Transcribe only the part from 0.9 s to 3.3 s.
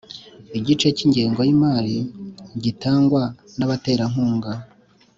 cy’ingengo y’imari gitangwa